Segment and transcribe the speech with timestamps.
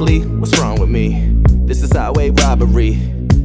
[0.00, 1.42] Honestly, what's wrong with me?
[1.66, 3.02] This is highway robbery.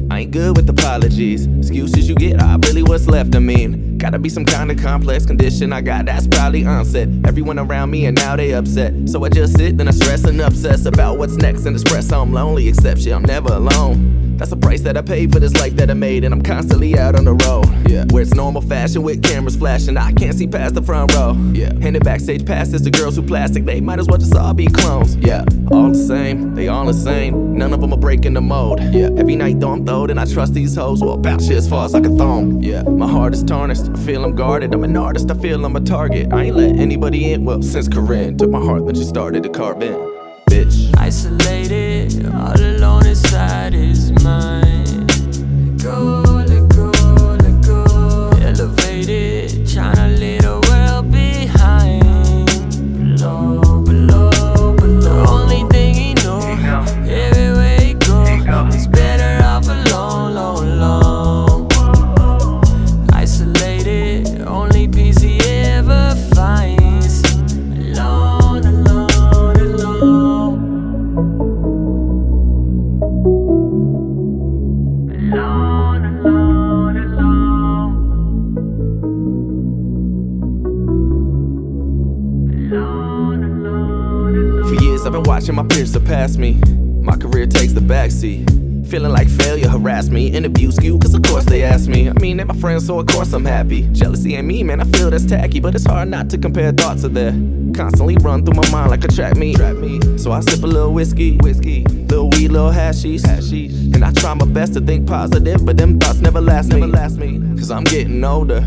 [0.08, 1.46] I ain't good with apologies.
[1.46, 3.66] Excuses you get are really what's left of me.
[3.96, 7.08] Gotta be some kind of complex condition I got that's probably onset.
[7.26, 8.94] Everyone around me and now they upset.
[9.08, 12.22] So I just sit and I stress and obsess about what's next and express how
[12.22, 12.68] I'm lonely.
[12.68, 14.23] Except shit, I'm never alone.
[14.38, 16.98] That's the price that I paid for this life that I made, and I'm constantly
[16.98, 17.66] out on the road.
[17.88, 21.32] Yeah, where it's normal fashion with cameras flashing, I can't see past the front row.
[21.52, 24.66] Yeah, handed backstage passes to girls who plastic, they might as well just all be
[24.66, 25.16] clones.
[25.16, 27.56] Yeah, all the same, they all the same.
[27.56, 28.80] None of them are breaking the mold.
[28.80, 31.00] Yeah, every night though I'm throwed, and I trust these hoes.
[31.00, 32.62] will about shit as far as I can throw 'em.
[32.62, 33.88] Yeah, my heart is tarnished.
[33.94, 34.74] I feel I'm guarded.
[34.74, 35.30] I'm an artist.
[35.30, 36.32] I feel I'm a target.
[36.32, 37.44] I ain't let anybody in.
[37.44, 39.94] Well, since Corinne took my heart when she started to carve in.
[40.50, 40.92] Bitch.
[40.98, 41.93] Isolated,
[85.14, 86.54] been watching my peers surpass me.
[87.00, 88.50] My career takes the backseat.
[88.88, 90.26] Feeling like failure harass me.
[90.26, 92.08] Interviews skew, cause of course they ask me.
[92.08, 93.82] I mean, they're my friends, so of course I'm happy.
[93.92, 95.60] Jealousy ain't me, man, I feel that's tacky.
[95.60, 97.30] But it's hard not to compare thoughts of there.
[97.74, 99.56] Constantly run through my mind like a track meet.
[100.18, 103.94] So I sip a little whiskey, whiskey, little weed, little hashies, hashies.
[103.94, 106.80] And I try my best to think positive, but them thoughts never last me.
[106.80, 107.38] Never last me.
[107.56, 108.62] Cause I'm getting older.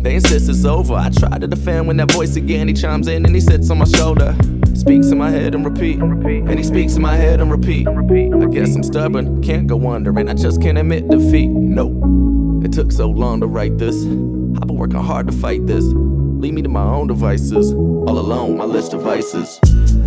[0.00, 0.94] They insist it's over.
[0.94, 2.68] I try to defend when that voice again.
[2.68, 4.34] He chimes in and he sits on my shoulder.
[4.78, 5.98] Speaks in my head and repeat.
[5.98, 7.88] And he speaks in my head and repeat.
[7.88, 11.48] I guess I'm stubborn, can't go under, and I just can't admit defeat.
[11.48, 13.96] No, it took so long to write this.
[14.04, 15.84] I've been working hard to fight this.
[15.84, 17.72] Leave me to my own devices.
[17.72, 19.58] All alone, my list of vices.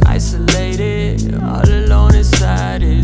[0.06, 3.01] Isolated, all alone inside it.